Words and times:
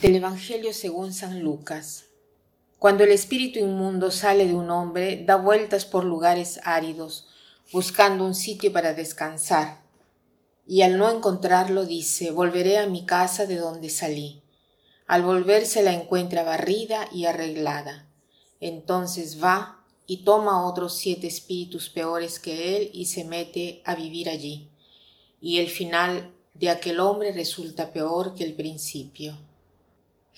Del 0.00 0.16
Evangelio 0.16 0.72
según 0.72 1.12
San 1.12 1.40
Lucas. 1.40 2.06
Cuando 2.78 3.04
el 3.04 3.10
espíritu 3.10 3.58
inmundo 3.58 4.10
sale 4.10 4.46
de 4.46 4.54
un 4.54 4.70
hombre, 4.70 5.22
da 5.26 5.36
vueltas 5.36 5.84
por 5.84 6.04
lugares 6.04 6.58
áridos, 6.64 7.28
buscando 7.70 8.24
un 8.24 8.34
sitio 8.34 8.72
para 8.72 8.94
descansar. 8.94 9.82
Y 10.66 10.80
al 10.80 10.96
no 10.96 11.10
encontrarlo 11.10 11.84
dice, 11.84 12.30
volveré 12.30 12.78
a 12.78 12.86
mi 12.86 13.04
casa 13.04 13.44
de 13.44 13.56
donde 13.56 13.90
salí. 13.90 14.42
Al 15.06 15.22
volver 15.22 15.66
se 15.66 15.82
la 15.82 15.92
encuentra 15.92 16.44
barrida 16.44 17.06
y 17.12 17.26
arreglada. 17.26 18.08
Entonces 18.58 19.44
va 19.44 19.84
y 20.06 20.24
toma 20.24 20.66
otros 20.66 20.96
siete 20.96 21.26
espíritus 21.26 21.90
peores 21.90 22.38
que 22.38 22.78
él 22.78 22.90
y 22.94 23.04
se 23.04 23.24
mete 23.24 23.82
a 23.84 23.96
vivir 23.96 24.30
allí. 24.30 24.70
Y 25.42 25.58
el 25.58 25.68
final 25.68 26.32
de 26.54 26.70
aquel 26.70 27.00
hombre 27.00 27.32
resulta 27.32 27.92
peor 27.92 28.34
que 28.34 28.44
el 28.44 28.54
principio. 28.54 29.49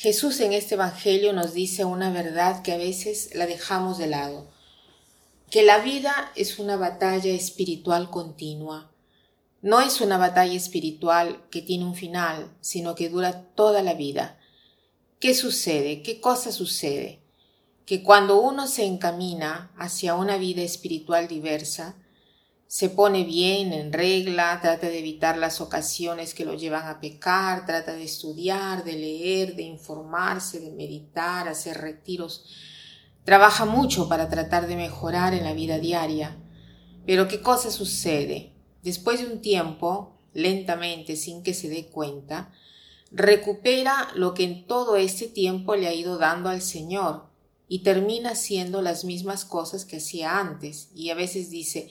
Jesús 0.00 0.40
en 0.40 0.54
este 0.54 0.76
Evangelio 0.76 1.34
nos 1.34 1.52
dice 1.52 1.84
una 1.84 2.10
verdad 2.10 2.62
que 2.62 2.72
a 2.72 2.78
veces 2.78 3.34
la 3.34 3.46
dejamos 3.46 3.98
de 3.98 4.06
lado, 4.06 4.48
que 5.50 5.62
la 5.62 5.80
vida 5.80 6.32
es 6.36 6.58
una 6.58 6.78
batalla 6.78 7.30
espiritual 7.34 8.08
continua. 8.08 8.90
No 9.60 9.82
es 9.82 10.00
una 10.00 10.16
batalla 10.16 10.54
espiritual 10.54 11.44
que 11.50 11.60
tiene 11.60 11.84
un 11.84 11.94
final, 11.94 12.50
sino 12.62 12.94
que 12.94 13.10
dura 13.10 13.42
toda 13.54 13.82
la 13.82 13.92
vida. 13.92 14.40
¿Qué 15.18 15.34
sucede? 15.34 16.00
¿Qué 16.02 16.18
cosa 16.18 16.50
sucede? 16.50 17.20
Que 17.84 18.02
cuando 18.02 18.40
uno 18.40 18.68
se 18.68 18.86
encamina 18.86 19.70
hacia 19.76 20.14
una 20.14 20.38
vida 20.38 20.62
espiritual 20.62 21.28
diversa, 21.28 21.94
se 22.70 22.88
pone 22.88 23.24
bien, 23.24 23.72
en 23.72 23.92
regla, 23.92 24.60
trata 24.62 24.88
de 24.88 25.00
evitar 25.00 25.36
las 25.36 25.60
ocasiones 25.60 26.34
que 26.34 26.44
lo 26.44 26.54
llevan 26.54 26.86
a 26.86 27.00
pecar, 27.00 27.66
trata 27.66 27.94
de 27.94 28.04
estudiar, 28.04 28.84
de 28.84 28.92
leer, 28.92 29.56
de 29.56 29.62
informarse, 29.62 30.60
de 30.60 30.70
meditar, 30.70 31.48
hacer 31.48 31.78
retiros. 31.78 32.44
Trabaja 33.24 33.64
mucho 33.64 34.08
para 34.08 34.28
tratar 34.28 34.68
de 34.68 34.76
mejorar 34.76 35.34
en 35.34 35.42
la 35.42 35.52
vida 35.52 35.80
diaria. 35.80 36.36
Pero 37.04 37.26
¿qué 37.26 37.40
cosa 37.40 37.72
sucede? 37.72 38.52
Después 38.84 39.18
de 39.18 39.26
un 39.32 39.40
tiempo, 39.40 40.20
lentamente, 40.32 41.16
sin 41.16 41.42
que 41.42 41.54
se 41.54 41.68
dé 41.68 41.88
cuenta, 41.88 42.52
recupera 43.10 44.10
lo 44.14 44.32
que 44.32 44.44
en 44.44 44.68
todo 44.68 44.96
este 44.96 45.26
tiempo 45.26 45.74
le 45.74 45.88
ha 45.88 45.92
ido 45.92 46.18
dando 46.18 46.48
al 46.48 46.62
Señor 46.62 47.30
y 47.66 47.80
termina 47.80 48.30
haciendo 48.30 48.80
las 48.80 49.04
mismas 49.04 49.44
cosas 49.44 49.84
que 49.84 49.96
hacía 49.96 50.38
antes. 50.38 50.90
Y 50.94 51.10
a 51.10 51.16
veces 51.16 51.50
dice, 51.50 51.90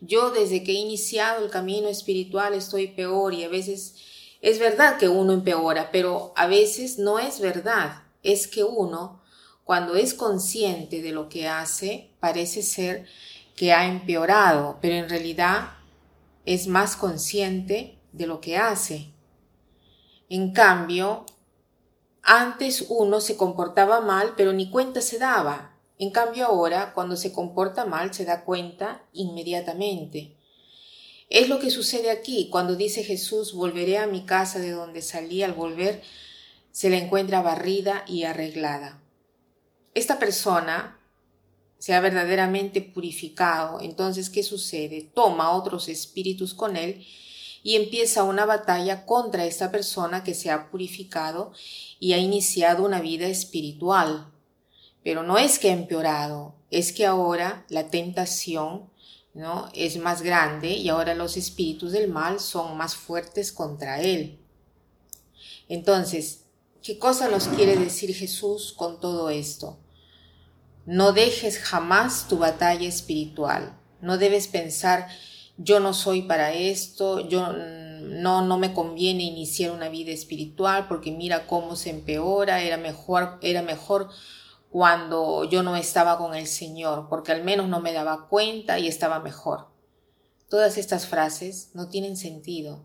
yo 0.00 0.30
desde 0.30 0.62
que 0.62 0.72
he 0.72 0.76
iniciado 0.76 1.44
el 1.44 1.50
camino 1.50 1.88
espiritual 1.88 2.54
estoy 2.54 2.88
peor 2.88 3.34
y 3.34 3.44
a 3.44 3.48
veces 3.48 3.96
es 4.40 4.58
verdad 4.58 4.98
que 4.98 5.08
uno 5.08 5.32
empeora, 5.32 5.90
pero 5.90 6.32
a 6.36 6.46
veces 6.46 6.98
no 6.98 7.18
es 7.18 7.40
verdad. 7.40 8.02
Es 8.22 8.46
que 8.46 8.64
uno, 8.64 9.22
cuando 9.64 9.96
es 9.96 10.14
consciente 10.14 11.02
de 11.02 11.12
lo 11.12 11.28
que 11.28 11.48
hace, 11.48 12.10
parece 12.20 12.62
ser 12.62 13.06
que 13.54 13.72
ha 13.72 13.86
empeorado, 13.86 14.78
pero 14.80 14.94
en 14.94 15.08
realidad 15.08 15.70
es 16.44 16.66
más 16.68 16.96
consciente 16.96 17.98
de 18.12 18.26
lo 18.26 18.40
que 18.40 18.58
hace. 18.58 19.10
En 20.28 20.52
cambio, 20.52 21.24
antes 22.22 22.86
uno 22.88 23.20
se 23.20 23.36
comportaba 23.36 24.00
mal, 24.00 24.34
pero 24.36 24.52
ni 24.52 24.70
cuenta 24.70 25.00
se 25.00 25.18
daba. 25.18 25.75
En 25.98 26.10
cambio 26.10 26.46
ahora, 26.46 26.92
cuando 26.94 27.16
se 27.16 27.32
comporta 27.32 27.84
mal, 27.84 28.12
se 28.12 28.24
da 28.24 28.44
cuenta 28.44 29.04
inmediatamente. 29.12 30.36
Es 31.28 31.48
lo 31.48 31.58
que 31.58 31.70
sucede 31.70 32.10
aquí, 32.10 32.48
cuando 32.50 32.76
dice 32.76 33.02
Jesús, 33.02 33.52
volveré 33.52 33.98
a 33.98 34.06
mi 34.06 34.26
casa 34.26 34.58
de 34.58 34.70
donde 34.70 35.02
salí 35.02 35.42
al 35.42 35.54
volver, 35.54 36.02
se 36.70 36.90
la 36.90 36.98
encuentra 36.98 37.40
barrida 37.40 38.04
y 38.06 38.24
arreglada. 38.24 39.02
Esta 39.94 40.18
persona 40.18 41.00
se 41.78 41.94
ha 41.94 42.00
verdaderamente 42.00 42.80
purificado, 42.82 43.80
entonces, 43.80 44.30
¿qué 44.30 44.42
sucede? 44.42 45.10
Toma 45.14 45.52
otros 45.52 45.88
espíritus 45.88 46.54
con 46.54 46.76
él 46.76 47.04
y 47.62 47.74
empieza 47.74 48.22
una 48.22 48.44
batalla 48.44 49.06
contra 49.06 49.46
esta 49.46 49.72
persona 49.72 50.22
que 50.22 50.34
se 50.34 50.50
ha 50.50 50.70
purificado 50.70 51.52
y 51.98 52.12
ha 52.12 52.18
iniciado 52.18 52.84
una 52.84 53.00
vida 53.00 53.26
espiritual. 53.26 54.32
Pero 55.06 55.22
no 55.22 55.38
es 55.38 55.60
que 55.60 55.70
ha 55.70 55.72
empeorado, 55.72 56.56
es 56.68 56.92
que 56.92 57.06
ahora 57.06 57.64
la 57.68 57.90
tentación 57.90 58.90
¿no? 59.34 59.68
es 59.72 59.98
más 59.98 60.20
grande 60.20 60.70
y 60.70 60.88
ahora 60.88 61.14
los 61.14 61.36
espíritus 61.36 61.92
del 61.92 62.08
mal 62.08 62.40
son 62.40 62.76
más 62.76 62.96
fuertes 62.96 63.52
contra 63.52 64.00
él. 64.00 64.40
Entonces, 65.68 66.46
¿qué 66.82 66.98
cosa 66.98 67.28
nos 67.28 67.46
quiere 67.46 67.76
decir 67.76 68.12
Jesús 68.16 68.74
con 68.76 68.98
todo 68.98 69.30
esto? 69.30 69.78
No 70.86 71.12
dejes 71.12 71.60
jamás 71.60 72.26
tu 72.26 72.38
batalla 72.38 72.88
espiritual. 72.88 73.78
No 74.00 74.18
debes 74.18 74.48
pensar, 74.48 75.06
yo 75.56 75.78
no 75.78 75.94
soy 75.94 76.22
para 76.22 76.52
esto, 76.52 77.28
yo 77.28 77.52
no, 77.52 78.44
no 78.44 78.58
me 78.58 78.74
conviene 78.74 79.22
iniciar 79.22 79.70
una 79.70 79.88
vida 79.88 80.10
espiritual 80.10 80.88
porque 80.88 81.12
mira 81.12 81.46
cómo 81.46 81.76
se 81.76 81.90
empeora, 81.90 82.60
era 82.60 82.76
mejor, 82.76 83.38
era 83.40 83.62
mejor 83.62 84.10
cuando 84.70 85.44
yo 85.44 85.62
no 85.62 85.76
estaba 85.76 86.18
con 86.18 86.34
el 86.34 86.46
Señor, 86.46 87.08
porque 87.08 87.32
al 87.32 87.44
menos 87.44 87.68
no 87.68 87.80
me 87.80 87.92
daba 87.92 88.28
cuenta 88.28 88.78
y 88.78 88.88
estaba 88.88 89.20
mejor. 89.20 89.68
Todas 90.48 90.78
estas 90.78 91.06
frases 91.06 91.70
no 91.74 91.88
tienen 91.88 92.16
sentido. 92.16 92.84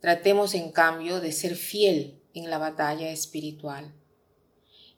Tratemos 0.00 0.54
en 0.54 0.70
cambio 0.70 1.20
de 1.20 1.32
ser 1.32 1.56
fiel 1.56 2.20
en 2.34 2.50
la 2.50 2.58
batalla 2.58 3.10
espiritual. 3.10 3.94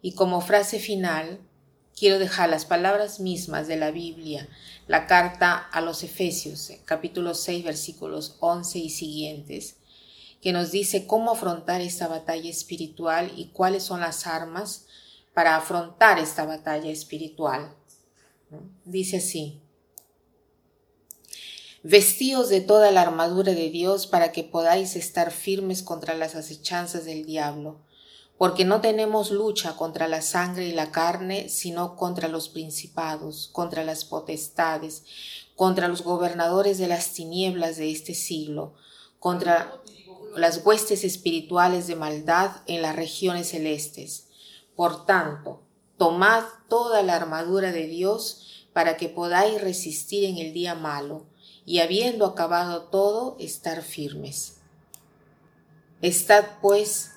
Y 0.02 0.14
como 0.14 0.40
frase 0.40 0.78
final, 0.78 1.40
quiero 1.96 2.18
dejar 2.18 2.48
las 2.48 2.64
palabras 2.64 3.20
mismas 3.20 3.68
de 3.68 3.76
la 3.76 3.90
Biblia, 3.90 4.48
la 4.86 5.06
carta 5.06 5.54
a 5.56 5.80
los 5.80 6.02
Efesios, 6.02 6.70
capítulo 6.84 7.34
6, 7.34 7.64
versículos 7.64 8.36
11 8.40 8.78
y 8.78 8.90
siguientes, 8.90 9.76
que 10.42 10.52
nos 10.52 10.70
dice 10.70 11.06
cómo 11.06 11.32
afrontar 11.32 11.80
esta 11.80 12.08
batalla 12.08 12.50
espiritual 12.50 13.32
y 13.36 13.46
cuáles 13.48 13.82
son 13.82 14.00
las 14.00 14.26
armas 14.26 14.86
para 15.36 15.54
afrontar 15.54 16.18
esta 16.18 16.46
batalla 16.46 16.90
espiritual. 16.90 17.76
Dice 18.86 19.18
así, 19.18 19.60
Vestíos 21.82 22.48
de 22.48 22.62
toda 22.62 22.90
la 22.90 23.02
armadura 23.02 23.52
de 23.52 23.68
Dios 23.68 24.06
para 24.06 24.32
que 24.32 24.44
podáis 24.44 24.96
estar 24.96 25.30
firmes 25.30 25.82
contra 25.82 26.14
las 26.14 26.36
acechanzas 26.36 27.04
del 27.04 27.26
diablo, 27.26 27.82
porque 28.38 28.64
no 28.64 28.80
tenemos 28.80 29.30
lucha 29.30 29.76
contra 29.76 30.08
la 30.08 30.22
sangre 30.22 30.68
y 30.68 30.72
la 30.72 30.90
carne, 30.90 31.50
sino 31.50 31.96
contra 31.96 32.28
los 32.28 32.48
principados, 32.48 33.50
contra 33.52 33.84
las 33.84 34.06
potestades, 34.06 35.02
contra 35.54 35.88
los 35.88 36.00
gobernadores 36.00 36.78
de 36.78 36.88
las 36.88 37.12
tinieblas 37.12 37.76
de 37.76 37.90
este 37.90 38.14
siglo, 38.14 38.72
contra 39.18 39.82
las 40.34 40.64
huestes 40.64 41.04
espirituales 41.04 41.86
de 41.88 41.96
maldad 41.96 42.62
en 42.66 42.80
las 42.80 42.96
regiones 42.96 43.50
celestes. 43.50 44.25
Por 44.76 45.06
tanto, 45.06 45.62
tomad 45.96 46.44
toda 46.68 47.02
la 47.02 47.16
armadura 47.16 47.72
de 47.72 47.86
Dios 47.86 48.66
para 48.74 48.98
que 48.98 49.08
podáis 49.08 49.60
resistir 49.60 50.24
en 50.24 50.36
el 50.36 50.52
día 50.52 50.74
malo, 50.74 51.24
y 51.64 51.80
habiendo 51.80 52.26
acabado 52.26 52.82
todo, 52.82 53.36
estar 53.40 53.82
firmes. 53.82 54.58
Estad, 56.02 56.44
pues, 56.60 57.12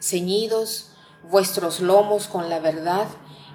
ceñidos 0.00 0.90
vuestros 1.30 1.80
lomos 1.80 2.26
con 2.26 2.48
la 2.48 2.58
verdad, 2.60 3.06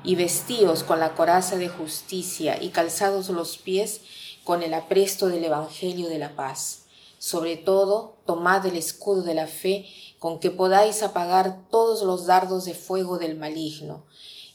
y 0.04 0.16
vestíos 0.16 0.84
con 0.84 1.00
la 1.00 1.16
coraza 1.16 1.58
de 1.58 1.68
justicia, 1.68 2.62
y 2.62 2.70
calzados 2.70 3.30
los 3.30 3.58
pies 3.58 4.02
con 4.44 4.62
el 4.62 4.76
apresto 4.76 5.28
del 5.28 5.44
Evangelio 5.44 6.08
de 6.08 6.20
la 6.20 6.36
paz. 6.36 6.85
Sobre 7.26 7.58
todo, 7.58 8.22
tomad 8.28 8.64
el 8.68 8.76
escudo 8.76 9.24
de 9.24 9.34
la 9.34 9.48
fe, 9.48 9.88
con 10.20 10.40
que 10.40 10.52
podáis 10.52 11.02
apagar 11.02 11.68
todos 11.72 12.04
los 12.04 12.28
dardos 12.28 12.66
de 12.66 12.76
fuego 12.76 13.18
del 13.18 13.36
maligno, 13.36 14.06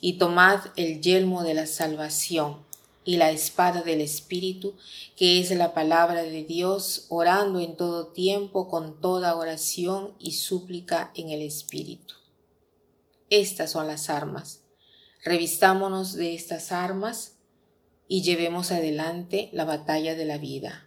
y 0.01 0.19
tomad 0.19 0.61
el 0.77 1.01
yelmo 1.01 1.43
de 1.43 1.55
la 1.55 1.67
salvación 1.67 2.65
y 3.05 3.17
la 3.17 3.33
espada 3.33 3.83
del 3.83 4.01
Espíritu, 4.01 4.77
que 5.17 5.41
es 5.41 5.51
la 5.51 5.75
palabra 5.75 6.23
de 6.23 6.45
Dios, 6.45 7.07
orando 7.09 7.59
en 7.59 7.77
todo 7.77 8.07
tiempo 8.07 8.69
con 8.69 9.01
toda 9.01 9.35
oración 9.35 10.15
y 10.21 10.35
súplica 10.35 11.11
en 11.17 11.31
el 11.31 11.43
Espíritu. 11.43 12.15
Estas 13.31 13.73
son 13.73 13.89
las 13.89 14.09
armas. 14.11 14.61
Revistámonos 15.25 16.13
de 16.13 16.37
estas 16.37 16.71
armas 16.71 17.33
y 18.07 18.23
llevemos 18.23 18.71
adelante 18.71 19.51
la 19.53 19.65
batalla 19.65 20.15
de 20.15 20.25
la 20.25 20.39
vida. 20.39 20.87